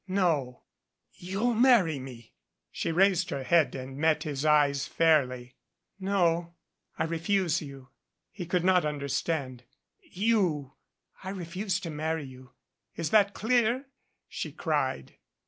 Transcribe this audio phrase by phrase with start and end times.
[0.07, 0.63] "No."
[1.13, 2.33] "You'll marry me."
[2.71, 5.57] She raised her head and met his eyes fairly.
[5.99, 6.55] "No.
[6.97, 7.89] I refuse you."
[8.31, 9.63] He could not understand.
[9.99, 10.73] "You"
[11.23, 12.49] "I refuse to marry you.
[12.95, 13.85] Is that clear?"
[14.27, 15.17] she cried.